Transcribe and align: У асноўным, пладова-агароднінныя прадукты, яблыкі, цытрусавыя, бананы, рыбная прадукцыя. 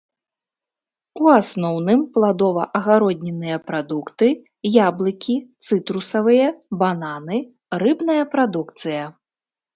У 1.25 1.27
асноўным, 1.39 1.99
пладова-агароднінныя 2.15 3.57
прадукты, 3.67 4.29
яблыкі, 4.87 5.37
цытрусавыя, 5.67 6.49
бананы, 6.83 7.37
рыбная 7.87 8.19
прадукцыя. 8.35 9.03